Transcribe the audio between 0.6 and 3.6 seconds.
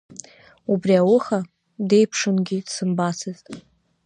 Убри ауха деиԥшынгьы дсымбацызт.